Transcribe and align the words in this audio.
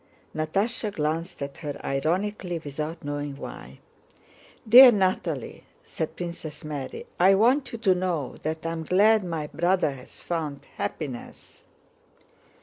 Natásha 0.35 0.91
glanced 0.91 1.43
at 1.43 1.59
her 1.59 1.79
ironically 1.85 2.59
without 2.65 3.03
knowing 3.05 3.37
why. 3.37 3.77
"Dear 4.67 4.91
Natalie," 4.91 5.63
said 5.83 6.15
Princess 6.15 6.63
Mary, 6.63 7.05
"I 7.19 7.35
want 7.35 7.71
you 7.71 7.77
to 7.77 7.93
know 7.93 8.37
that 8.41 8.65
I 8.65 8.71
am 8.71 8.83
glad 8.83 9.23
my 9.23 9.45
brother 9.45 9.91
has 9.91 10.19
found 10.19 10.65
happiness...." 10.77 11.67